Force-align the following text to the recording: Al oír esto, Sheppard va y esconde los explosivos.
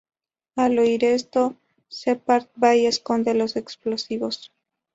Al 0.55 0.79
oír 0.79 1.03
esto, 1.05 1.57
Sheppard 1.91 2.47
va 2.57 2.75
y 2.75 2.87
esconde 2.87 3.35
los 3.35 3.55
explosivos. 3.55 4.51